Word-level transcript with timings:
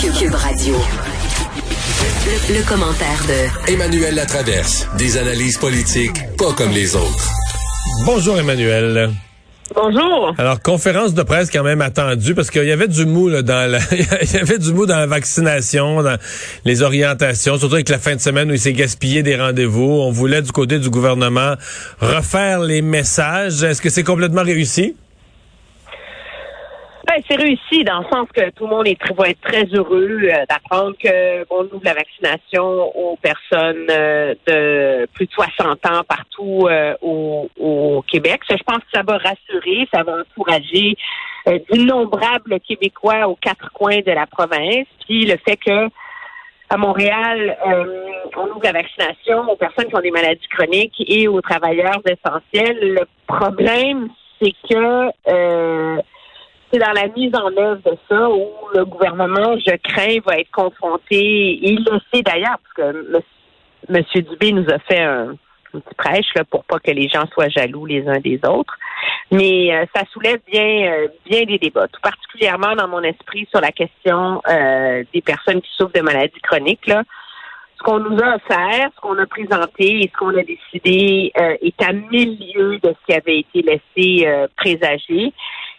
Cube 0.00 0.34
Radio. 0.34 0.74
Le, 2.26 2.58
le 2.58 2.68
commentaire 2.68 3.20
de 3.28 3.72
Emmanuel 3.72 4.14
Latraverse. 4.14 4.88
Des 4.98 5.16
analyses 5.16 5.56
politiques 5.56 6.18
pas 6.36 6.52
comme 6.52 6.70
les 6.72 6.96
autres. 6.96 7.30
Bonjour 8.04 8.38
Emmanuel. 8.38 9.10
Bonjour. 9.74 10.34
Alors 10.36 10.60
conférence 10.60 11.14
de 11.14 11.22
presse 11.22 11.50
quand 11.50 11.62
même 11.62 11.80
attendue 11.80 12.34
parce 12.34 12.50
qu'il 12.50 12.64
y 12.64 12.72
avait 12.72 12.88
du 12.88 13.06
mou 13.06 13.28
là, 13.28 13.42
dans 13.42 13.70
la 13.70 13.78
il 14.22 14.32
y 14.32 14.36
avait 14.36 14.58
du 14.58 14.72
mou 14.72 14.84
dans 14.86 14.98
la 14.98 15.06
vaccination, 15.06 16.02
dans 16.02 16.18
les 16.64 16.82
orientations, 16.82 17.58
surtout 17.58 17.76
avec 17.76 17.88
la 17.88 17.98
fin 17.98 18.16
de 18.16 18.20
semaine 18.20 18.50
où 18.50 18.54
il 18.54 18.60
s'est 18.60 18.72
gaspillé 18.72 19.22
des 19.22 19.36
rendez-vous. 19.36 19.84
On 20.02 20.10
voulait 20.10 20.42
du 20.42 20.52
côté 20.52 20.78
du 20.78 20.90
gouvernement 20.90 21.54
refaire 22.00 22.60
les 22.60 22.82
messages. 22.82 23.62
Est-ce 23.62 23.80
que 23.80 23.90
c'est 23.90 24.04
complètement 24.04 24.42
réussi? 24.42 24.96
Ben, 27.14 27.22
c'est 27.28 27.36
réussi 27.36 27.84
dans 27.84 28.00
le 28.00 28.06
sens 28.12 28.28
que 28.34 28.50
tout 28.50 28.64
le 28.64 28.70
monde 28.70 28.88
est, 28.88 28.98
va 29.16 29.28
être 29.28 29.40
très 29.40 29.66
heureux 29.66 30.18
euh, 30.24 30.44
d'apprendre 30.48 30.96
que 30.98 31.46
on 31.48 31.62
ouvre 31.62 31.84
la 31.84 31.94
vaccination 31.94 32.64
aux 32.64 33.16
personnes 33.22 33.86
euh, 33.88 34.34
de 34.48 35.06
plus 35.14 35.26
de 35.26 35.30
60 35.30 35.86
ans 35.86 36.02
partout 36.08 36.66
euh, 36.68 36.96
au, 37.02 37.48
au, 37.56 38.02
Québec. 38.10 38.40
Ça, 38.48 38.56
je 38.56 38.64
pense 38.64 38.78
que 38.78 38.90
ça 38.92 39.02
va 39.04 39.18
rassurer, 39.18 39.86
ça 39.94 40.02
va 40.02 40.22
encourager 40.22 40.96
d'innombrables 41.46 42.58
Québécois 42.58 43.28
aux 43.28 43.36
quatre 43.36 43.70
coins 43.72 44.00
de 44.00 44.10
la 44.10 44.26
province. 44.26 44.88
Puis 45.06 45.24
le 45.24 45.36
fait 45.46 45.56
que 45.56 45.88
à 46.70 46.76
Montréal, 46.76 47.56
on 48.36 48.46
ouvre 48.46 48.64
la 48.64 48.72
vaccination 48.72 49.48
aux 49.48 49.56
personnes 49.56 49.86
qui 49.86 49.94
ont 49.94 50.00
des 50.00 50.10
maladies 50.10 50.48
chroniques 50.48 51.00
et 51.06 51.28
aux 51.28 51.42
travailleurs 51.42 52.00
essentiels. 52.06 52.94
Le 52.94 53.06
problème, 53.28 54.08
c'est 54.40 54.54
que 54.68 56.02
c'est 56.74 56.80
dans 56.80 56.92
la 56.92 57.06
mise 57.16 57.32
en 57.34 57.56
œuvre 57.56 57.80
de 57.84 57.96
ça 58.08 58.28
où 58.28 58.50
le 58.74 58.84
gouvernement, 58.84 59.56
je 59.58 59.76
crains, 59.76 60.18
va 60.26 60.38
être 60.38 60.50
confronté. 60.50 61.58
Il 61.62 61.84
le 61.84 62.00
sait 62.12 62.22
d'ailleurs, 62.22 62.58
parce 62.74 62.92
que 62.92 63.22
M. 63.88 64.02
Dubé 64.28 64.52
nous 64.52 64.68
a 64.68 64.78
fait 64.80 65.00
un, 65.00 65.36
petit 65.72 65.94
prêche 65.96 66.34
là, 66.34 66.44
pour 66.44 66.64
pas 66.64 66.78
que 66.78 66.90
les 66.90 67.08
gens 67.08 67.26
soient 67.32 67.48
jaloux 67.48 67.86
les 67.86 68.08
uns 68.08 68.18
des 68.18 68.40
autres. 68.46 68.76
Mais 69.30 69.74
euh, 69.74 69.84
ça 69.94 70.02
soulève 70.12 70.40
bien, 70.50 70.92
euh, 70.92 71.08
bien 71.28 71.44
des 71.44 71.58
débats, 71.58 71.88
tout 71.88 72.00
particulièrement 72.00 72.74
dans 72.76 72.88
mon 72.88 73.02
esprit 73.02 73.46
sur 73.50 73.60
la 73.60 73.72
question 73.72 74.40
euh, 74.48 75.02
des 75.12 75.20
personnes 75.20 75.60
qui 75.60 75.70
souffrent 75.76 75.92
de 75.92 76.00
maladies 76.00 76.40
chroniques. 76.42 76.86
Là. 76.86 77.02
Ce 77.78 77.82
qu'on 77.82 77.98
nous 77.98 78.16
a 78.20 78.36
offert, 78.36 78.90
ce 78.94 79.00
qu'on 79.00 79.18
a 79.18 79.26
présenté 79.26 80.02
et 80.02 80.10
ce 80.12 80.16
qu'on 80.16 80.36
a 80.36 80.42
décidé 80.42 81.32
est 81.34 81.82
à 81.82 81.92
milieu 81.92 82.78
de 82.78 82.88
ce 82.88 83.06
qui 83.06 83.12
avait 83.12 83.40
été 83.40 83.62
laissé 83.62 84.46
présager. 84.56 85.32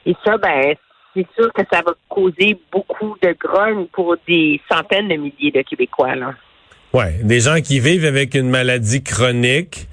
Et 0.05 0.15
ça, 0.23 0.37
ben, 0.37 0.75
c'est 1.15 1.27
sûr 1.35 1.51
que 1.53 1.61
ça 1.71 1.81
va 1.81 1.93
causer 2.09 2.59
beaucoup 2.71 3.15
de 3.21 3.35
grogne 3.39 3.85
pour 3.93 4.15
des 4.27 4.61
centaines 4.69 5.07
de 5.07 5.15
milliers 5.15 5.51
de 5.51 5.61
Québécois. 5.61 6.15
Là. 6.15 6.33
Ouais, 6.93 7.19
des 7.23 7.39
gens 7.39 7.61
qui 7.61 7.79
vivent 7.79 8.05
avec 8.05 8.35
une 8.35 8.49
maladie 8.49 9.03
chronique. 9.03 9.87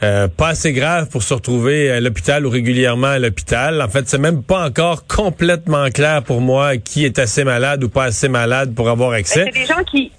Euh, 0.00 0.28
pas 0.28 0.48
assez 0.48 0.72
grave 0.72 1.10
pour 1.10 1.24
se 1.24 1.34
retrouver 1.34 1.90
à 1.90 1.98
l'hôpital 1.98 2.46
ou 2.46 2.50
régulièrement 2.50 3.08
à 3.08 3.18
l'hôpital. 3.18 3.82
En 3.82 3.88
fait, 3.88 4.08
c'est 4.08 4.18
même 4.18 4.44
pas 4.44 4.64
encore 4.64 5.08
complètement 5.08 5.88
clair 5.90 6.22
pour 6.22 6.40
moi 6.40 6.76
qui 6.76 7.04
est 7.04 7.18
assez 7.18 7.42
malade 7.42 7.82
ou 7.82 7.88
pas 7.88 8.04
assez 8.04 8.28
malade 8.28 8.76
pour 8.76 8.88
avoir 8.88 9.10
accès. 9.10 9.46
Ben, 9.46 9.50
c'est 9.52 9.60
des 9.60 9.66
gens 9.66 9.82
qui, 9.82 10.12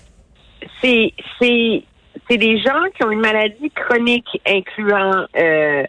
c'est 0.82 1.14
c'est 1.40 1.84
c'est 2.30 2.38
des 2.38 2.60
gens 2.60 2.84
qui 2.96 3.04
ont 3.06 3.12
une 3.12 3.22
maladie 3.22 3.72
chronique 3.74 4.28
incluant 4.46 5.26
euh, 5.38 5.40
euh, 5.40 5.84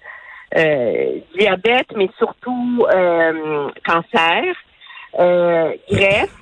diabète, 0.55 1.87
mais 1.97 2.09
surtout 2.19 2.87
euh, 2.93 3.69
cancer, 3.87 4.45
euh, 5.19 5.73
greffe 5.91 6.35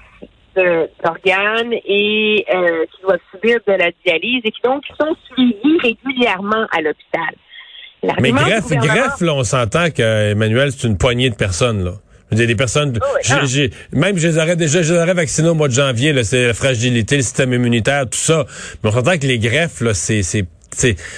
d'organes 1.04 1.72
et 1.72 2.44
qui 2.91 3.02
doivent 3.02 3.20
subir 3.30 3.58
de 3.64 3.72
la 3.74 3.91
dialyse 4.04 4.41
et 4.44 4.50
qui 4.50 4.60
donc 4.64 4.82
sont 4.98 5.14
suivis 5.32 5.78
régulièrement 5.80 6.66
à 6.72 6.80
l'hôpital. 6.80 7.32
Mais 8.20 8.32
greffe, 8.32 8.68
greffe, 8.68 9.20
là, 9.20 9.34
on 9.34 9.44
s'entend 9.44 9.91
que 9.91 10.32
Emmanuel, 10.32 10.72
c'est 10.72 10.88
une 10.88 10.98
poignée 10.98 11.30
de 11.30 11.36
personnes, 11.36 11.84
là. 11.84 11.92
Des 12.30 12.54
personnes, 12.56 12.98
ah. 13.00 13.36
même 13.92 14.18
je 14.18 14.28
les 14.28 14.36
aurais 14.36 14.56
déjà, 14.56 14.82
je 14.82 14.92
les 14.92 15.00
aurais 15.00 15.14
vaccinés 15.14 15.48
au 15.48 15.54
mois 15.54 15.68
de 15.68 15.72
janvier, 15.72 16.12
là, 16.12 16.24
c'est 16.24 16.48
la 16.48 16.54
fragilité, 16.54 17.16
le 17.16 17.22
système 17.22 17.54
immunitaire, 17.54 18.04
tout 18.04 18.18
ça. 18.18 18.44
Mais 18.82 18.91
on 18.91 18.92
s'entend 18.92 19.16
que 19.16 19.26
les 19.26 19.38
greffes, 19.38 19.80
là, 19.80 19.94
c'est, 19.94 20.22
c'est 20.22 20.44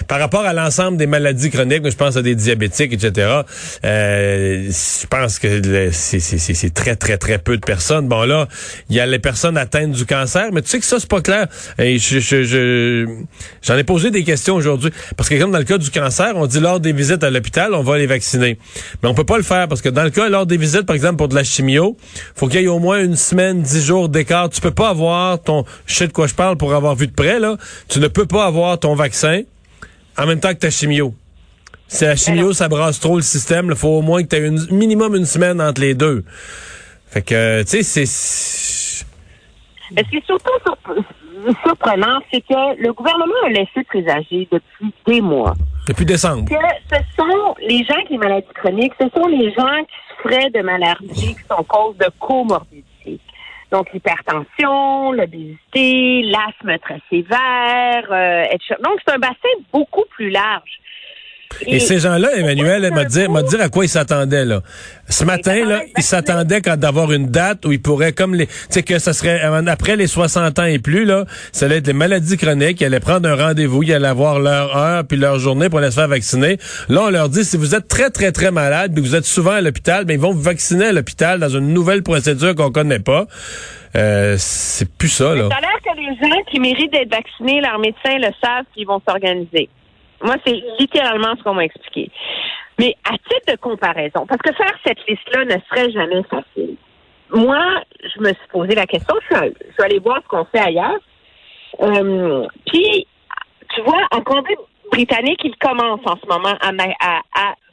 par 0.09 0.19
rapport 0.19 0.45
à 0.45 0.53
l'ensemble 0.53 0.97
des 0.97 1.07
maladies 1.07 1.51
chroniques, 1.51 1.89
je 1.89 1.97
pense 1.97 2.17
à 2.17 2.23
des 2.23 2.35
diabétiques, 2.35 2.93
etc. 2.93 3.43
Euh, 3.85 4.71
je 4.71 5.07
pense 5.07 5.39
que 5.39 5.91
c'est 5.93 6.75
très 6.75 6.97
très 6.97 7.19
très 7.19 7.39
peu 7.39 7.57
de 7.57 7.65
personnes. 7.65 8.09
Bon 8.09 8.23
là, 8.23 8.49
il 8.89 8.97
y 8.97 9.01
a 9.01 9.07
les 9.07 9.19
personnes 9.19 9.57
atteintes 9.57 9.93
du 9.93 10.07
cancer, 10.07 10.51
mais 10.53 10.63
tu 10.63 10.69
sais 10.69 10.79
que 10.79 10.85
ça 10.85 10.99
c'est 10.99 11.09
pas 11.09 11.21
clair. 11.21 11.47
J'en 11.79 13.77
ai 13.77 13.85
posé 13.85 14.11
des 14.11 14.25
questions 14.25 14.55
aujourd'hui 14.55 14.91
parce 15.17 15.29
que 15.29 15.35
comme 15.35 15.51
dans 15.51 15.59
le 15.59 15.65
cas 15.65 15.79
du 15.79 15.91
cancer, 15.91 16.33
on 16.37 16.47
dit 16.47 16.61
lors 16.61 16.81
des 16.81 16.93
visites 16.93 17.25
à 17.25 17.31
l'hôpital, 17.31 17.75
on 17.75 17.83
va 17.83 17.99
les 17.99 18.07
vacciner, 18.07 18.59
mais 19.03 19.09
on 19.09 19.15
peut 19.15 19.25
pas 19.25 19.37
le 19.37 19.43
faire 19.43 19.69
parce 19.69 19.83
que 19.83 19.89
dans 19.89 20.05
le 20.05 20.11
cas 20.11 20.29
lors 20.29 20.47
des 20.47 20.57
visites, 20.57 20.83
par 20.83 20.97
exemple 20.97 21.17
pour 21.17 21.29
de 21.29 21.35
la 21.35 21.45
chimio, 21.45 21.97
faut 22.35 22.49
qu'il 22.49 22.61
y 22.61 22.65
ait 22.65 22.69
au 22.69 22.79
moins 22.79 23.03
une 23.03 23.17
semaine, 23.17 23.63
dix 23.63 23.85
jours 23.85 24.09
d'écart. 24.09 24.49
Tu 24.49 24.61
peux 24.61 24.71
pas 24.71 24.89
avoir 24.91 25.43
ton, 25.43 25.65
je 25.87 25.95
sais 25.95 26.07
de 26.07 26.13
quoi 26.13 26.27
je 26.27 26.35
parle 26.35 26.57
pour 26.57 26.73
avoir 26.75 26.95
vu 26.95 27.07
de 27.07 27.13
près 27.13 27.39
là. 27.39 27.57
Tu 27.89 27.99
ne 27.99 28.09
peux 28.09 28.27
pas 28.27 28.47
avoir 28.47 28.79
ton 28.79 28.95
vaccin 28.95 29.40
en 30.21 30.27
même 30.27 30.41
temps 30.41 30.51
que 30.51 30.59
ta 30.59 30.71
chimio. 30.71 31.15
Si 31.89 32.05
la 32.05 32.15
chimio, 32.15 32.53
ça 32.53 32.69
brasse 32.69 33.01
trop 33.01 33.17
le 33.17 33.23
système, 33.23 33.67
il 33.71 33.77
faut 33.77 33.89
au 33.89 34.03
moins 34.03 34.23
que 34.23 34.29
tu 34.29 34.37
aies 34.37 34.47
une, 34.47 34.67
minimum 34.71 35.17
une 35.17 35.25
semaine 35.25 35.61
entre 35.61 35.81
les 35.81 35.95
deux. 35.95 36.25
Fait 37.09 37.23
que, 37.23 37.63
tu 37.63 37.69
sais, 37.69 37.83
c'est... 37.83 38.07
Ce 38.07 39.05
qui 40.09 40.17
est 40.19 40.27
surtout 40.27 40.51
surprenant, 41.65 42.21
c'est 42.33 42.43
que 42.43 42.81
le 42.81 42.93
gouvernement 42.93 43.35
a 43.47 43.49
laissé 43.49 43.83
présager 43.89 44.47
depuis 44.53 44.93
des 45.07 45.21
mois. 45.21 45.55
Depuis 45.89 46.05
décembre. 46.05 46.49
Que 46.49 46.55
ce 46.95 47.01
sont 47.17 47.55
les 47.67 47.79
gens 47.79 48.01
qui 48.07 48.15
ont 48.15 48.19
des 48.21 48.29
maladies 48.29 48.47
chroniques, 48.55 48.93
ce 49.01 49.09
sont 49.09 49.27
les 49.27 49.51
gens 49.53 49.85
qui 49.85 49.97
souffraient 50.23 50.51
de 50.51 50.61
maladies 50.63 51.35
qui 51.35 51.45
sont 51.49 51.65
cause 51.65 51.97
de 51.97 52.07
comorbidité. 52.21 52.90
Donc, 53.71 53.93
l'hypertension, 53.93 55.13
l'obésité, 55.13 56.23
l'asthme 56.23 56.79
très 56.79 57.01
sévère, 57.09 58.07
euh, 58.11 58.45
etc. 58.51 58.75
Donc, 58.83 59.01
c'est 59.07 59.15
un 59.15 59.19
bassin 59.19 59.49
beaucoup 59.73 60.05
plus 60.11 60.31
large. 60.31 60.81
Et, 61.67 61.81
ces 61.81 61.99
gens-là, 61.99 62.37
Emmanuel, 62.37 62.91
m'a 62.93 63.05
dit, 63.05 63.29
m'a 63.29 63.43
dire 63.43 63.61
à 63.61 63.69
quoi 63.69 63.85
ils 63.85 63.89
s'attendaient 63.89 64.45
là. 64.45 64.63
Ce 65.09 65.25
matin, 65.25 65.65
là, 65.67 65.83
ils 65.97 66.03
s'attendaient 66.03 66.61
d'avoir 66.61 67.13
une 67.13 67.27
date 67.27 67.67
où 67.67 67.73
ils 67.73 67.83
pourraient, 67.83 68.13
comme 68.13 68.35
les, 68.35 68.47
tu 68.47 68.55
sais 68.71 68.83
que 68.83 68.99
ça 68.99 69.13
serait 69.13 69.41
euh, 69.45 69.67
après 69.67 69.97
les 69.97 70.07
60 70.07 70.59
ans 70.59 70.65
et 70.65 70.79
plus 70.79 71.05
là, 71.05 71.25
ça 71.53 71.67
allait 71.67 71.79
être 71.79 71.87
les 71.89 71.93
maladies 71.93 72.37
chroniques. 72.37 72.81
Ils 72.81 72.87
allaient 72.87 73.01
prendre 73.01 73.29
un 73.29 73.35
rendez-vous, 73.35 73.83
ils 73.83 73.93
allaient 73.93 74.09
avoir 74.09 74.39
leur 74.39 74.77
heure 74.77 75.05
puis 75.05 75.19
leur 75.19 75.39
journée 75.39 75.69
pour 75.69 75.81
aller 75.81 75.91
se 75.91 75.97
faire 75.97 76.09
vacciner. 76.09 76.59
Là, 76.89 77.03
on 77.05 77.11
leur 77.11 77.29
dit 77.29 77.45
si 77.45 77.57
vous 77.57 77.75
êtes 77.75 77.89
très 77.89 78.11
très 78.11 78.33
très 78.33 78.51
malade, 78.51 78.93
puis 78.95 79.03
vous 79.03 79.17
êtes 79.17 79.27
souvent 79.27 79.53
à 79.53 79.61
l'hôpital, 79.61 80.05
ben 80.05 80.15
ils 80.15 80.21
vont 80.21 80.33
vous 80.33 80.43
vacciner 80.43 80.87
à 80.87 80.93
l'hôpital 80.93 81.41
dans 81.41 81.49
une 81.49 81.75
nouvelle 81.75 82.03
procédure 82.03 82.55
qu'on 82.55 82.71
connaît 82.71 83.01
pas. 83.01 83.27
Euh, 83.97 84.37
c'est 84.39 84.89
plus 84.89 85.09
ça 85.09 85.35
là. 85.35 85.49
Ça 85.51 85.57
a 85.57 85.61
l'air 85.61 85.81
que 85.85 85.99
les 85.99 86.29
gens 86.29 86.43
qui 86.51 86.61
méritent 86.61 86.93
d'être 86.93 87.11
vaccinés, 87.11 87.61
leurs 87.61 87.81
médecins 87.81 88.19
le 88.19 88.33
savent, 88.41 88.65
qu'ils 88.73 88.87
vont 88.87 89.03
s'organiser. 89.07 89.69
Moi, 90.23 90.37
c'est 90.45 90.63
littéralement 90.79 91.35
ce 91.37 91.43
qu'on 91.43 91.55
m'a 91.55 91.65
expliqué. 91.65 92.11
Mais 92.79 92.95
à 93.05 93.13
titre 93.13 93.53
de 93.53 93.57
comparaison, 93.57 94.27
parce 94.27 94.41
que 94.43 94.53
faire 94.55 94.75
cette 94.87 95.07
liste-là 95.07 95.45
ne 95.45 95.57
serait 95.69 95.91
jamais 95.91 96.23
facile. 96.25 96.77
Moi, 97.33 97.83
je 98.03 98.21
me 98.21 98.29
suis 98.29 98.49
posé 98.51 98.75
la 98.75 98.87
question, 98.87 99.15
je 99.31 99.37
suis, 99.37 99.83
allée 99.83 99.99
voir 99.99 100.21
ce 100.23 100.29
qu'on 100.29 100.45
fait 100.47 100.59
ailleurs. 100.61 100.99
Euh, 101.81 102.47
puis, 102.67 103.07
tu 103.75 103.83
vois, 103.83 104.03
en 104.11 104.21
Colombie-Britannique, 104.21 105.41
ils 105.45 105.57
commencent 105.57 106.07
en 106.07 106.17
ce 106.17 106.27
moment 106.27 106.55
à, 106.61 106.73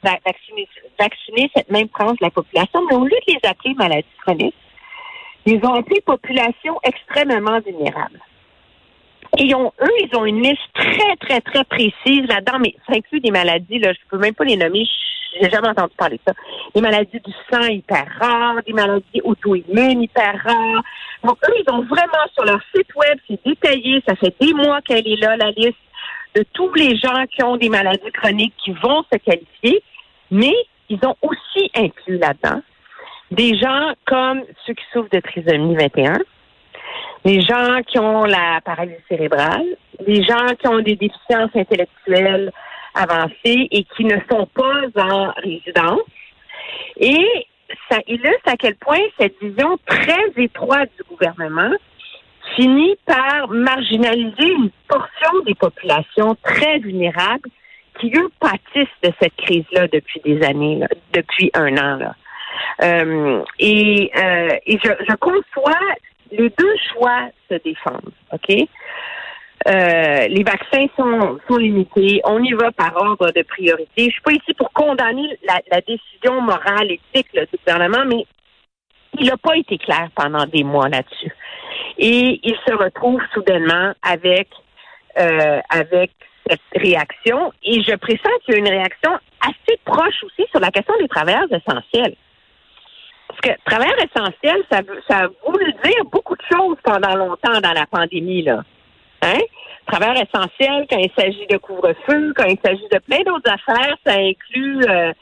vacciner, 0.02 0.68
vacciner, 0.98 1.50
cette 1.56 1.70
même 1.70 1.88
tranche 1.88 2.18
de 2.18 2.24
la 2.24 2.30
population, 2.30 2.80
mais 2.88 2.96
au 2.96 3.04
lieu 3.04 3.16
de 3.26 3.32
les 3.34 3.48
appeler 3.48 3.74
maladies 3.74 4.06
chroniques, 4.22 4.54
ils 5.46 5.64
ont 5.64 5.74
appelé 5.74 6.00
population 6.02 6.78
extrêmement 6.84 7.60
vulnérable. 7.60 8.20
Et 9.38 9.44
ils 9.44 9.54
ont, 9.54 9.72
eux, 9.80 9.96
ils 10.00 10.16
ont 10.16 10.24
une 10.24 10.42
liste 10.42 10.60
très, 10.74 11.16
très, 11.16 11.40
très 11.40 11.64
précise 11.64 12.26
là-dedans, 12.28 12.58
mais 12.60 12.74
ça 12.86 12.96
inclut 12.96 13.20
des 13.20 13.30
maladies, 13.30 13.78
là, 13.78 13.92
je 13.92 13.98
peux 14.10 14.18
même 14.18 14.34
pas 14.34 14.44
les 14.44 14.56
nommer, 14.56 14.84
j'ai 15.40 15.48
jamais 15.48 15.68
entendu 15.68 15.92
parler 15.96 16.16
de 16.16 16.22
ça. 16.26 16.34
Des 16.74 16.80
maladies 16.80 17.20
du 17.24 17.32
sang 17.50 17.66
hyper 17.68 18.06
rares, 18.20 18.62
des 18.66 18.72
maladies 18.72 19.20
auto-immunes 19.22 20.02
hyper 20.02 20.42
rares. 20.44 20.82
Donc, 21.22 21.38
eux, 21.48 21.54
ils 21.56 21.72
ont 21.72 21.82
vraiment 21.82 22.26
sur 22.34 22.44
leur 22.44 22.60
site 22.74 22.92
web, 22.96 23.18
c'est 23.28 23.40
détaillé, 23.44 24.02
ça 24.06 24.16
fait 24.16 24.34
des 24.40 24.52
mois 24.52 24.80
qu'elle 24.82 25.06
est 25.06 25.20
là, 25.20 25.36
la 25.36 25.50
liste 25.52 25.78
de 26.34 26.44
tous 26.52 26.74
les 26.74 26.96
gens 26.96 27.24
qui 27.30 27.42
ont 27.44 27.56
des 27.56 27.68
maladies 27.68 28.12
chroniques 28.12 28.54
qui 28.64 28.72
vont 28.72 29.04
se 29.12 29.18
qualifier, 29.18 29.82
mais 30.30 30.54
ils 30.88 31.00
ont 31.04 31.16
aussi 31.22 31.70
inclus 31.76 32.18
là-dedans 32.18 32.60
des 33.30 33.58
gens 33.58 33.92
comme 34.06 34.42
ceux 34.66 34.74
qui 34.74 34.84
souffrent 34.92 35.10
de 35.10 35.20
trisomie 35.20 35.76
21, 35.76 36.18
les 37.24 37.40
gens 37.40 37.80
qui 37.86 37.98
ont 37.98 38.24
la 38.24 38.60
paralysie 38.64 39.02
cérébrale, 39.08 39.66
les 40.06 40.22
gens 40.22 40.54
qui 40.58 40.68
ont 40.68 40.80
des 40.80 40.96
déficiences 40.96 41.50
intellectuelles 41.54 42.52
avancées 42.94 43.68
et 43.70 43.84
qui 43.96 44.04
ne 44.04 44.16
sont 44.30 44.46
pas 44.46 45.02
en 45.02 45.32
résidence. 45.32 46.00
Et 46.96 47.46
ça 47.90 47.98
illustre 48.06 48.46
à 48.46 48.56
quel 48.56 48.76
point 48.76 48.98
cette 49.18 49.34
vision 49.40 49.78
très 49.86 50.30
étroite 50.36 50.90
du 50.96 51.04
gouvernement 51.08 51.72
finit 52.56 52.96
par 53.04 53.48
marginaliser 53.48 54.52
une 54.52 54.70
portion 54.88 55.30
des 55.44 55.54
populations 55.54 56.34
très 56.42 56.78
vulnérables 56.78 57.50
qui, 58.00 58.12
eux, 58.16 58.30
pâtissent 58.40 58.88
de 59.02 59.12
cette 59.20 59.36
crise-là 59.36 59.88
depuis 59.88 60.20
des 60.24 60.42
années, 60.42 60.80
depuis 61.12 61.50
un 61.54 61.76
an. 61.76 61.96
Là. 61.96 62.14
Euh, 62.82 63.42
et, 63.58 64.10
euh, 64.16 64.56
et 64.66 64.78
je, 64.82 64.90
je 65.08 65.14
conçois 65.16 65.80
les 66.30 66.50
deux 66.50 66.76
choix 66.92 67.28
se 67.50 67.56
défendent, 67.56 68.12
OK? 68.32 68.68
Euh, 69.66 70.28
les 70.28 70.44
vaccins 70.44 70.86
sont, 70.96 71.38
sont 71.48 71.56
limités. 71.56 72.20
On 72.24 72.42
y 72.42 72.52
va 72.52 72.70
par 72.70 72.96
ordre 72.96 73.32
de 73.32 73.42
priorité. 73.42 74.04
Je 74.04 74.10
suis 74.10 74.22
pas 74.22 74.32
ici 74.32 74.54
pour 74.54 74.72
condamner 74.72 75.36
la, 75.46 75.60
la 75.70 75.80
décision 75.80 76.40
morale, 76.40 76.92
éthique 76.92 77.28
là, 77.34 77.44
du 77.44 77.58
gouvernement, 77.58 78.04
mais 78.06 78.24
il 79.18 79.26
n'a 79.26 79.36
pas 79.36 79.56
été 79.56 79.76
clair 79.78 80.08
pendant 80.14 80.44
des 80.46 80.62
mois 80.62 80.88
là-dessus. 80.88 81.32
Et 81.98 82.40
il 82.42 82.56
se 82.66 82.72
retrouve 82.72 83.20
soudainement 83.34 83.92
avec 84.02 84.48
euh, 85.18 85.60
avec 85.70 86.12
cette 86.48 86.60
réaction. 86.76 87.52
Et 87.64 87.82
je 87.82 87.94
pressens 87.96 88.30
qu'il 88.44 88.54
y 88.54 88.56
a 88.56 88.60
une 88.60 88.68
réaction 88.68 89.10
assez 89.40 89.78
proche 89.84 90.22
aussi 90.22 90.48
sur 90.50 90.60
la 90.60 90.70
question 90.70 90.94
des 91.00 91.08
travailleurs 91.08 91.48
essentiels. 91.50 92.14
Parce 93.40 93.54
que 93.54 93.62
travailleur 93.64 93.96
essentiel, 93.98 94.56
ça, 94.70 94.80
ça 95.08 95.24
a 95.24 95.28
voulu 95.46 95.72
dire 95.84 96.04
beaucoup 96.10 96.34
de 96.34 96.42
choses 96.50 96.76
pendant 96.82 97.14
longtemps 97.14 97.60
dans 97.60 97.72
la 97.72 97.86
pandémie, 97.86 98.42
là. 98.42 98.62
Hein? 99.22 99.38
Travailleur 99.86 100.16
essentiel, 100.16 100.86
quand 100.90 100.98
il 100.98 101.10
s'agit 101.16 101.46
de 101.48 101.56
couvre-feu, 101.56 102.32
quand 102.36 102.46
il 102.46 102.58
s'agit 102.64 102.88
de 102.92 102.98
plein 102.98 103.22
d'autres 103.24 103.50
affaires, 103.50 103.96
ça 104.04 104.14
inclut 104.14 104.84
euh, 104.88 105.12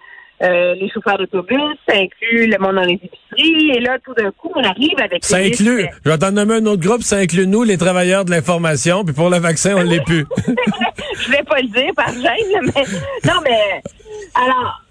euh, 0.42 0.74
les 0.74 0.90
chauffeurs 0.90 1.18
d'autobus, 1.18 1.76
ça 1.88 1.96
inclut 1.96 2.46
le 2.46 2.58
monde 2.58 2.76
dans 2.76 2.82
les 2.82 2.94
épiceries, 2.94 3.70
et 3.70 3.80
là, 3.80 3.98
tout 4.04 4.12
d'un 4.14 4.30
coup, 4.32 4.50
on 4.54 4.62
arrive 4.62 4.98
avec... 4.98 5.24
Ça 5.24 5.38
inclut, 5.38 5.86
je 6.04 6.10
vais 6.10 6.18
t'en 6.18 6.32
nommer 6.32 6.54
un 6.54 6.66
autre 6.66 6.82
groupe, 6.82 7.02
ça 7.02 7.16
inclut 7.16 7.46
nous, 7.46 7.62
les 7.62 7.78
travailleurs 7.78 8.24
de 8.24 8.30
l'information, 8.30 9.04
puis 9.04 9.14
pour 9.14 9.30
le 9.30 9.38
vaccin, 9.38 9.76
on 9.76 9.82
l'est 9.82 10.04
plus. 10.04 10.26
je 10.46 11.30
vais 11.30 11.42
pas 11.44 11.60
le 11.60 11.68
dire 11.68 11.92
par 11.94 12.12
gêne, 12.12 12.60
mais... 12.62 12.82
Non, 13.24 13.40
mais... 13.44 13.82
Alors, 14.34 14.82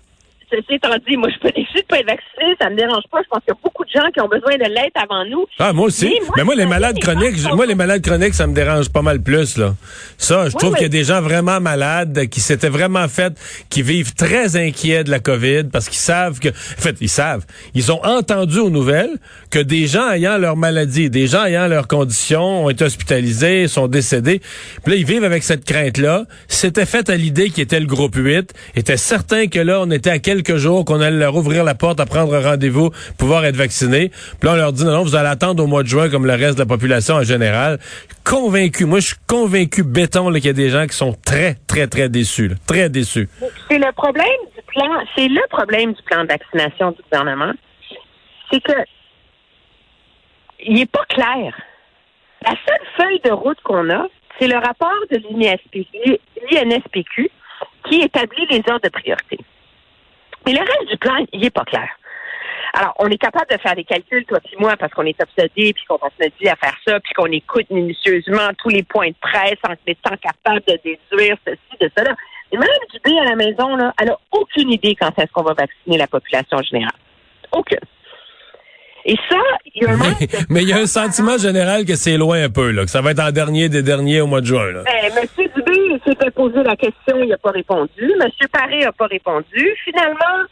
Ceci 0.56 0.76
étant 0.76 0.96
dit, 1.06 1.18
moi, 1.18 1.28
je 1.34 1.40
peux 1.40 1.52
décider 1.52 1.82
de 1.82 1.88
pas 1.88 2.00
être 2.00 2.08
vacciné, 2.08 2.56
ça 2.62 2.70
me 2.70 2.78
dérange 2.78 3.04
pas. 3.12 3.20
Je 3.24 3.28
pense 3.30 3.40
qu'il 3.40 3.50
y 3.50 3.58
a 3.58 3.60
beaucoup 3.62 3.84
de 3.84 3.90
gens 3.90 4.10
qui 4.14 4.22
ont 4.22 4.28
besoin 4.28 4.56
de 4.56 4.72
l'être 4.72 4.96
avant 4.96 5.26
nous. 5.26 5.46
Ah, 5.60 5.74
moi 5.74 5.88
aussi. 5.88 6.18
Mais 6.38 6.44
moi, 6.44 6.56
les 6.56 6.66
malades 6.66 6.98
chroniques, 7.00 7.36
moi, 7.54 7.66
les 7.66 7.76
malades 7.76 8.02
chroniques, 8.02 8.34
ça 8.34 8.48
me 8.48 8.54
dérange 8.54 8.90
pas 8.90 9.02
mal 9.02 9.22
plus, 9.22 9.58
là. 9.58 9.74
Ça, 10.18 10.48
je 10.50 10.56
trouve 10.56 10.74
qu'il 10.74 10.84
y 10.84 10.86
a 10.86 10.90
des 10.90 11.04
gens 11.04 11.22
vraiment 11.22 11.60
malades 11.60 12.28
qui 12.28 12.40
s'étaient 12.40 12.70
vraiment 12.70 13.08
fait, 13.10 13.34
qui 13.70 13.82
vivent 13.82 14.14
très 14.14 14.56
inquiets 14.56 15.04
de 15.04 15.12
la 15.12 15.20
COVID 15.20 15.66
parce 15.72 15.90
qu'ils 15.90 15.98
savent 15.98 16.40
que, 16.40 16.50
en 16.50 16.82
fait, 16.82 16.96
ils 17.02 17.10
savent, 17.10 17.46
ils 17.74 17.92
ont 17.92 18.04
entendu 18.06 18.60
aux 18.60 18.70
nouvelles 18.70 19.18
que 19.56 19.62
des 19.62 19.88
gens 19.88 20.12
ayant 20.12 20.38
leur 20.38 20.58
maladie, 20.58 21.10
des 21.10 21.28
gens 21.28 21.46
ayant 21.46 21.68
leurs 21.68 21.88
conditions 21.88 22.66
ont 22.66 22.70
été 22.70 22.84
hospitalisés, 22.84 23.70
sont 23.70 23.88
décédés. 23.88 24.42
Puis 24.84 24.92
là, 24.92 24.96
ils 24.98 25.06
vivent 25.06 25.24
avec 25.24 25.44
cette 25.44 25.64
crainte-là. 25.64 26.26
C'était 26.50 26.86
fait 26.86 27.10
à 27.10 27.16
l'idée 27.16 27.50
qui 27.50 27.62
était 27.62 27.80
le 27.80 27.86
groupe 27.86 28.16
8, 28.16 28.54
était 28.76 28.98
certain 28.98 29.48
que 29.48 29.60
là, 29.60 29.80
on 29.80 29.90
était 29.92 30.10
à 30.10 30.20
quelques 30.20 30.58
jours 30.58 30.84
qu'on 30.84 31.00
allait 31.00 31.16
leur 31.16 31.38
ouvrir 31.38 31.64
la 31.64 31.74
porte 31.74 32.02
à 32.02 32.06
prendre 32.06 32.38
rendez-vous, 32.38 32.90
pouvoir 33.18 33.46
être 33.46 33.56
vaccinés. 33.56 34.10
Puis 34.42 34.50
là, 34.50 34.52
on 34.52 34.56
leur 34.58 34.74
dit, 34.74 34.84
non, 34.84 34.92
non, 34.92 35.04
vous 35.04 35.16
allez 35.16 35.30
attendre 35.30 35.64
au 35.64 35.68
mois 35.68 35.84
de 35.84 35.88
juin 35.88 36.10
comme 36.10 36.26
le 36.26 36.34
reste 36.34 36.56
de 36.56 36.60
la 36.60 36.66
population 36.66 37.16
en 37.16 37.24
général. 37.24 37.80
Convaincu, 38.26 38.84
moi, 38.84 39.00
je 39.00 39.08
suis 39.08 39.18
convaincu, 39.26 39.84
béton, 39.84 40.34
qu'il 40.34 40.48
y 40.48 40.50
a 40.50 40.54
des 40.54 40.70
gens 40.70 40.86
qui 40.86 40.98
sont 40.98 41.16
très, 41.26 41.56
très, 41.66 41.88
très 41.88 42.10
déçus, 42.10 42.52
très 42.68 42.90
déçus. 42.90 43.30
C'est 43.72 43.80
le 43.80 43.94
problème 43.94 44.26
du 44.54 44.62
plan, 44.68 45.02
c'est 45.16 45.30
le 45.30 45.48
problème 45.50 45.94
du 45.94 46.04
plan 46.04 46.24
de 46.24 46.28
vaccination 46.28 46.92
du 46.92 47.02
gouvernement. 47.10 47.54
C'est 48.52 48.62
que 48.62 48.74
il 50.66 50.74
n'est 50.74 50.86
pas 50.86 51.06
clair. 51.06 51.56
La 52.42 52.52
seule 52.68 52.88
feuille 52.98 53.22
de 53.22 53.32
route 53.32 53.60
qu'on 53.62 53.90
a, 53.90 54.08
c'est 54.40 54.48
le 54.48 54.58
rapport 54.58 55.00
de 55.10 55.18
l'INSPQ 56.52 57.32
qui 57.88 58.02
établit 58.02 58.46
les 58.50 58.62
ordres 58.68 58.82
de 58.84 58.90
priorité. 58.90 59.40
Mais 60.46 60.54
le 60.54 60.60
reste 60.60 60.90
du 60.90 60.98
plan, 60.98 61.26
il 61.32 61.40
n'est 61.42 61.50
pas 61.50 61.64
clair. 61.64 61.90
Alors, 62.74 62.94
on 63.00 63.08
est 63.08 63.18
capable 63.18 63.50
de 63.50 63.58
faire 63.58 63.76
des 63.76 63.86
calculs, 63.86 64.26
toi 64.26 64.40
et 64.52 64.56
moi, 64.60 64.76
parce 64.76 64.94
qu'on 64.94 65.06
est 65.06 65.22
obsédés, 65.22 65.74
puis 65.74 65.86
qu'on 65.88 65.98
vie 66.20 66.50
à 66.50 66.56
faire 66.58 66.76
ça, 66.86 67.00
puis 67.00 67.14
qu'on 67.14 67.28
écoute 67.28 67.70
minutieusement 67.70 68.50
tous 68.58 68.70
les 68.70 68.84
points 68.84 69.10
de 69.10 69.16
presse 69.22 69.60
en 69.68 69.74
étant 69.88 70.16
capable 70.18 70.62
de 70.68 70.78
déduire 70.84 71.38
ceci, 71.48 71.78
de 71.80 71.90
cela. 71.98 72.16
Mais 72.52 72.60
Mme 72.60 72.70
Dubé, 72.94 73.18
à 73.20 73.24
la 73.24 73.36
maison, 73.36 73.76
là, 73.78 73.94
elle 74.00 74.08
n'a 74.08 74.18
aucune 74.32 74.72
idée 74.72 74.96
quand 74.96 75.18
est-ce 75.18 75.32
qu'on 75.32 75.44
va 75.44 75.54
vacciner 75.54 75.98
la 75.98 76.08
population 76.08 76.62
générale. 76.64 77.00
Aucune. 77.54 77.80
Et 79.08 79.16
ça, 79.30 79.38
il 79.74 79.84
y 79.84 79.86
a 79.86 79.92
un 79.92 79.98
Mais 80.50 80.64
il 80.64 80.70
y 80.70 80.74
a 80.74 80.78
un 80.78 80.88
sentiment 80.88 81.38
général 81.38 81.86
que 81.86 81.94
c'est 81.94 82.18
loin 82.18 82.44
un 82.44 82.50
peu, 82.50 82.72
là, 82.72 82.86
que 82.86 82.90
ça 82.90 83.02
va 83.02 83.12
être 83.12 83.20
en 83.20 83.32
dernier 83.32 83.70
des 83.70 83.84
derniers 83.84 84.22
au 84.22 84.26
mois 84.26 84.42
de 84.42 84.48
juin. 84.48 84.72
Là. 84.72 84.82
Ben, 84.84 85.12
M. 85.16 85.48
Dubé 85.56 86.02
s'était 86.04 86.32
posé 86.32 86.64
la 86.64 86.76
question, 86.76 87.20
il 87.22 87.28
n'a 87.28 87.38
pas 87.38 87.52
répondu. 87.52 87.92
M. 88.20 88.30
Paré 88.52 88.80
n'a 88.80 88.92
pas 88.92 89.06
répondu. 89.06 89.78
Finalement, 89.84 90.48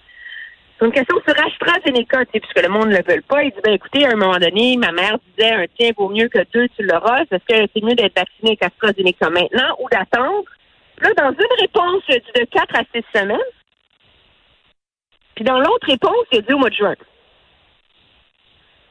c'est 0.78 0.86
une 0.86 0.92
question 0.92 1.16
sur 1.28 1.34
AstraZeneca, 1.34 2.26
puisque 2.26 2.62
le 2.62 2.70
monde 2.70 2.90
ne 2.90 2.98
le 2.98 3.04
veut 3.08 3.24
pas. 3.28 3.44
Il 3.44 3.50
dit, 3.50 3.62
ben 3.64 3.74
écoutez, 3.74 4.06
à 4.06 4.12
un 4.12 4.16
moment 4.16 4.38
donné, 4.38 4.78
ma 4.78 4.92
mère 4.92 5.18
disait, 5.36 5.52
un 5.52 5.66
tien 5.76 5.90
vaut 5.98 6.10
mieux 6.10 6.28
que 6.28 6.46
deux, 6.54 6.68
tu 6.78 6.84
l'auras. 6.84 7.22
Est-ce 7.22 7.38
que 7.38 7.68
c'est 7.74 7.84
mieux 7.84 7.96
d'être 7.96 8.16
vacciné 8.16 8.52
avec 8.52 8.64
AstraZeneca 8.64 9.32
maintenant 9.32 9.76
ou 9.80 9.90
d'attendre? 9.90 10.44
Là, 11.02 11.10
dans 11.18 11.32
une 11.32 11.60
réponse, 11.60 12.04
il 12.08 12.16
a 12.16 12.20
dit 12.20 12.40
de 12.40 12.46
quatre 12.52 12.76
à 12.76 12.84
six 12.94 13.04
semaines. 13.16 13.40
Puis 15.34 15.44
dans 15.44 15.58
l'autre 15.58 15.88
réponse, 15.88 16.26
il 16.32 16.38
a 16.38 16.42
dit 16.42 16.54
au 16.54 16.60
mois 16.60 16.70
de 16.70 16.76
juin. 16.76 16.94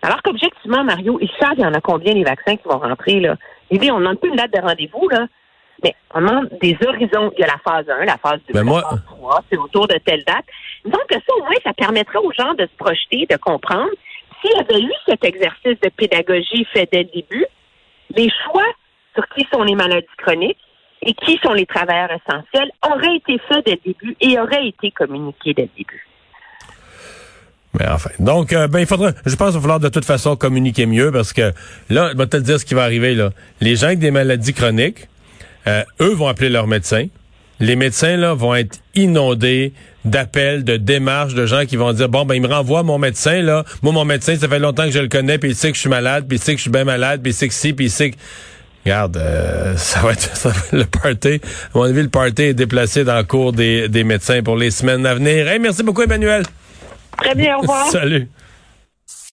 Alors 0.02 0.20
qu'objectivement, 0.22 0.82
Mario, 0.82 1.18
ils 1.20 1.30
savent 1.40 1.54
il 1.56 1.62
y 1.62 1.66
en 1.66 1.74
a 1.74 1.80
combien 1.80 2.12
les 2.12 2.24
vaccins 2.24 2.56
qui 2.56 2.66
vont 2.68 2.78
rentrer. 2.78 3.20
Là. 3.20 3.36
L'idée, 3.70 3.90
on 3.92 4.00
demande 4.00 4.18
plus 4.18 4.30
une 4.30 4.36
date 4.36 4.52
de 4.52 4.60
rendez-vous, 4.60 5.08
là, 5.08 5.26
mais 5.82 5.94
on 6.12 6.20
demande 6.20 6.48
des 6.60 6.76
horizons. 6.84 7.32
Il 7.36 7.40
y 7.40 7.44
a 7.44 7.46
la 7.46 7.58
phase 7.64 7.88
1, 7.88 8.04
la 8.04 8.18
phase 8.18 8.40
2, 8.48 8.54
ben 8.54 8.64
la 8.66 8.80
phase 8.82 9.04
3, 9.06 9.44
c'est 9.50 9.58
autour 9.58 9.86
de 9.86 9.96
telle 10.04 10.24
date. 10.24 10.44
Donc, 10.84 11.04
ça, 11.10 11.18
au 11.38 11.42
moins, 11.42 11.54
ça 11.62 11.72
permettrait 11.72 12.18
aux 12.18 12.32
gens 12.32 12.54
de 12.54 12.64
se 12.64 12.76
projeter, 12.76 13.26
de 13.30 13.36
comprendre. 13.36 13.90
S'il 14.40 14.50
y 14.50 14.60
avait 14.60 14.82
eu 14.82 14.92
cet 15.06 15.24
exercice 15.24 15.78
de 15.80 15.88
pédagogie 15.96 16.66
fait 16.72 16.88
dès 16.90 17.04
le 17.04 17.10
début, 17.14 17.46
les 18.10 18.28
choix 18.44 18.66
sur 19.14 19.26
qui 19.28 19.46
sont 19.52 19.62
les 19.62 19.76
maladies 19.76 20.06
chroniques 20.18 20.58
et 21.02 21.14
qui 21.14 21.38
sont 21.44 21.52
les 21.52 21.66
travailleurs 21.66 22.10
essentiels 22.10 22.70
auraient 22.90 23.16
été 23.16 23.38
faits 23.48 23.64
dès 23.66 23.78
le 23.84 23.92
début 23.92 24.16
et 24.20 24.38
auraient 24.38 24.66
été 24.66 24.90
communiqués 24.90 25.54
dès 25.54 25.62
le 25.62 25.70
début. 25.76 26.06
Enfin. 27.80 28.10
Donc, 28.18 28.52
euh, 28.52 28.68
ben, 28.68 28.80
il 28.80 28.86
faudra, 28.86 29.12
je 29.24 29.34
pense 29.34 29.48
qu'il 29.48 29.56
va 29.56 29.60
falloir 29.60 29.80
de 29.80 29.88
toute 29.88 30.04
façon 30.04 30.36
communiquer 30.36 30.86
mieux 30.86 31.10
parce 31.10 31.32
que 31.32 31.52
là, 31.88 32.10
je 32.12 32.18
vais 32.18 32.26
te 32.26 32.36
dire 32.36 32.60
ce 32.60 32.64
qui 32.64 32.74
va 32.74 32.82
arriver, 32.82 33.14
là. 33.14 33.30
Les 33.60 33.76
gens 33.76 33.86
avec 33.86 33.98
des 33.98 34.10
maladies 34.10 34.52
chroniques, 34.52 35.08
euh, 35.66 35.82
eux 36.00 36.12
vont 36.12 36.28
appeler 36.28 36.50
leur 36.50 36.66
médecin. 36.66 37.06
Les 37.60 37.76
médecins, 37.76 38.16
là, 38.16 38.34
vont 38.34 38.54
être 38.54 38.80
inondés 38.94 39.72
d'appels, 40.04 40.64
de 40.64 40.76
démarches 40.76 41.34
de 41.34 41.46
gens 41.46 41.64
qui 41.64 41.76
vont 41.76 41.92
dire, 41.92 42.08
bon, 42.08 42.24
ben, 42.24 42.34
il 42.34 42.42
me 42.42 42.48
renvoie 42.48 42.82
mon 42.82 42.98
médecin, 42.98 43.40
là. 43.40 43.64
Moi, 43.82 43.92
mon 43.92 44.04
médecin, 44.04 44.36
ça 44.36 44.48
fait 44.48 44.58
longtemps 44.58 44.84
que 44.84 44.90
je 44.90 44.98
le 44.98 45.08
connais, 45.08 45.38
puis 45.38 45.50
il 45.50 45.56
sait 45.56 45.70
que 45.70 45.76
je 45.76 45.80
suis 45.80 45.90
malade, 45.90 46.26
puis 46.28 46.38
il 46.38 46.40
sait 46.40 46.52
que 46.52 46.58
je 46.58 46.62
suis 46.62 46.70
bien 46.70 46.84
malade, 46.84 47.20
puis 47.22 47.30
il 47.30 47.34
sait 47.34 47.48
que 47.48 47.54
si, 47.54 47.72
puis 47.72 47.86
il 47.86 47.90
sait 47.90 48.10
que... 48.10 48.16
Regarde, 48.84 49.16
euh, 49.16 49.74
ça, 49.76 50.00
va 50.00 50.12
être, 50.12 50.36
ça 50.36 50.48
va 50.48 50.56
être 50.56 50.72
le 50.72 50.84
party. 50.84 51.40
À 51.72 51.78
mon 51.78 51.84
avis, 51.84 52.02
le 52.02 52.08
party 52.08 52.42
est 52.42 52.54
déplacé 52.54 53.04
dans 53.04 53.16
le 53.16 53.24
cours 53.24 53.52
des, 53.52 53.88
des 53.88 54.02
médecins 54.02 54.42
pour 54.42 54.56
les 54.56 54.72
semaines 54.72 55.06
à 55.06 55.14
venir. 55.14 55.48
Hey, 55.48 55.60
merci 55.60 55.84
beaucoup, 55.84 56.02
Emmanuel. 56.02 56.42
Très 57.22 57.34
bien, 57.34 57.56
au 57.56 57.60
revoir. 57.60 57.86
Salut. 57.90 58.28